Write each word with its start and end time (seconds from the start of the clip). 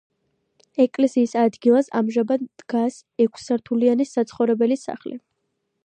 ეკლესიის 0.85 1.35
ადგილას 1.41 1.91
ამჟამად 2.01 2.47
დგას 2.63 2.99
ექვსსართულიანი 3.27 4.09
საცხოვრებელი 4.15 4.81
სახლი. 4.89 5.19